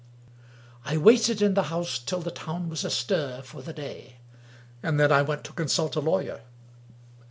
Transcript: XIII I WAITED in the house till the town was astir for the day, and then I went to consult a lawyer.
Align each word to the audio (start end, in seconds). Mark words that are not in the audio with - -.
XIII 0.83 0.95
I 0.95 0.97
WAITED 0.97 1.41
in 1.43 1.53
the 1.53 1.65
house 1.69 1.99
till 1.99 2.21
the 2.21 2.31
town 2.31 2.69
was 2.69 2.83
astir 2.83 3.43
for 3.43 3.61
the 3.61 3.71
day, 3.71 4.15
and 4.81 4.99
then 4.99 5.11
I 5.11 5.21
went 5.21 5.43
to 5.43 5.53
consult 5.53 5.95
a 5.95 5.99
lawyer. 5.99 6.41